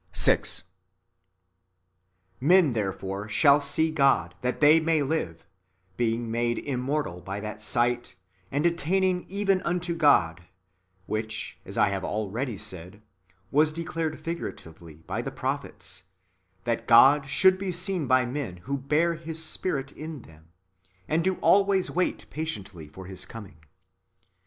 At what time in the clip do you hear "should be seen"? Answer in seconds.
17.29-18.07